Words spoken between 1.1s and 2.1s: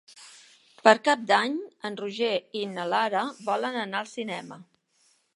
d'Any en